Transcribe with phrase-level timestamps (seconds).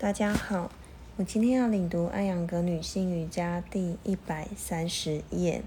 [0.00, 0.70] 大家好，
[1.16, 5.62] 我今天要领读艾扬格女性瑜伽第一百三十页，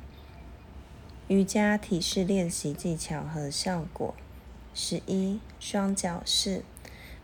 [1.28, 4.16] 瑜伽体式练习技巧和效果。
[4.74, 6.64] 十一，双脚式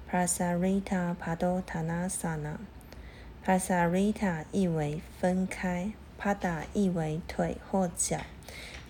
[0.08, 2.58] ，Prasarita Padotanasana。
[3.44, 5.92] Pasarita 意为分开
[6.22, 8.20] ，Pada 意为腿或脚。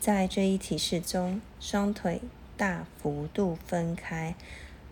[0.01, 2.21] 在这一体式中，双腿
[2.57, 4.35] 大幅度分开，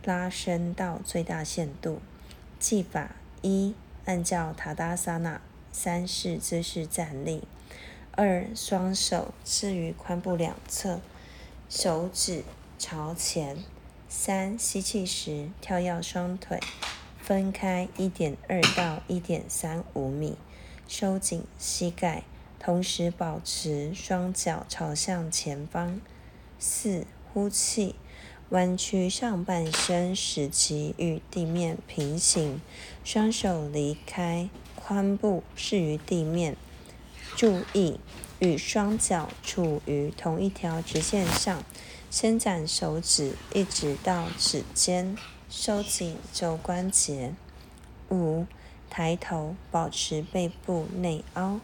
[0.05, 1.99] 拉伸到最大限度。
[2.59, 7.43] 技法一：按照塔达萨那三式姿势站立。
[8.13, 10.99] 二：双手置于髋部两侧，
[11.69, 12.43] 手指
[12.79, 13.57] 朝前。
[14.09, 16.59] 三：吸气时跳跃双腿，
[17.19, 20.37] 分开一点二到一点三五米，
[20.87, 22.23] 收紧膝盖，
[22.59, 26.01] 同时保持双脚朝向前方。
[26.57, 27.95] 四：呼气。
[28.49, 32.61] 弯曲上半身，使其与地面平行，
[33.03, 36.55] 双手离开髋部，适于地面。
[37.35, 37.99] 注意
[38.39, 41.61] 与双脚处于同一条直线上，
[42.09, 45.17] 伸展手指一直到指尖，
[45.49, 47.33] 收紧肘关节。
[48.09, 48.45] 五，
[48.89, 51.59] 抬头，保持背部内凹，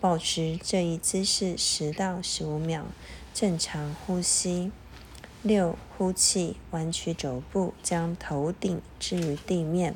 [0.00, 2.86] 保持这一姿势十到十五秒，
[3.32, 4.72] 正常呼吸。
[5.44, 9.94] 六，呼气，弯曲肘部，将头顶置于地面，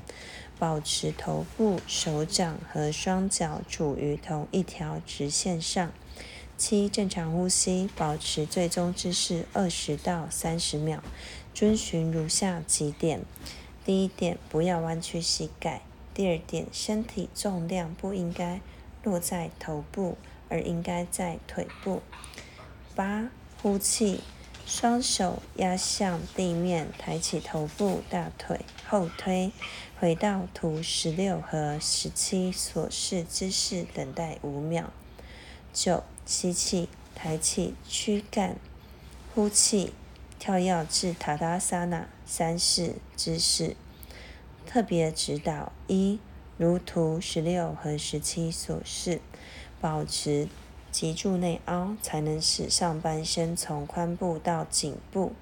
[0.59, 5.91] 保持头部、手掌和双脚处于同一条直线上。
[6.59, 11.03] 七，正常呼吸，保持最终姿势二十到三十秒，
[11.55, 13.23] 遵循如下几点：
[13.87, 15.81] 第一点，不要弯曲膝盖；
[16.13, 18.61] 第二点，身体重量不应该
[19.03, 20.19] 落在头部，
[20.51, 22.03] 而应该在腿部。
[22.95, 23.31] 八，
[23.63, 24.21] 呼气。
[24.69, 29.50] 双手压向地面，抬起头部、大腿，后推，
[29.98, 34.92] 回到图十六和十七所示姿势，等待五秒。
[35.72, 38.58] 九，吸气，抬起躯干，
[39.34, 39.95] 呼气，
[40.39, 43.74] 跳跃至塔达萨那三式姿势。
[44.67, 46.20] 特别指导一，
[46.58, 49.23] 如图十六和十七所示，
[49.80, 50.46] 保持。
[50.98, 55.33] 脊柱内凹，才能使上半身从髋部到颈部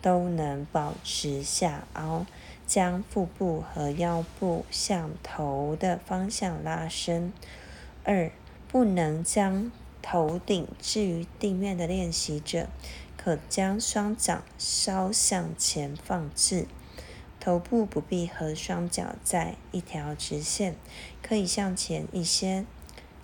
[0.00, 2.24] 都能保持下凹，
[2.66, 7.30] 将腹部和腰部向头的方向拉伸。
[8.04, 8.32] 二，
[8.68, 9.70] 不能将
[10.00, 12.66] 头顶置于地面的练习者，
[13.18, 16.66] 可将双掌稍向前放置，
[17.38, 20.74] 头部不必和双脚在一条直线，
[21.22, 22.64] 可以向前一些。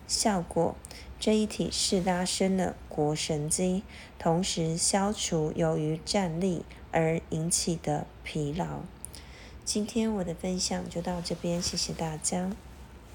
[0.08, 0.76] 效果。
[1.24, 3.84] 这一体式拉伸了腘绳肌，
[4.18, 8.80] 同时消除由于站立而引起的疲劳。
[9.64, 12.50] 今天我的分享就到这边，谢谢大家。